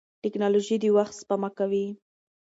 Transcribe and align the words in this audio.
ټکنالوژي 0.23 0.75
د 0.83 0.85
وخت 0.97 1.13
سپما 1.21 1.49
کوي. 1.57 1.87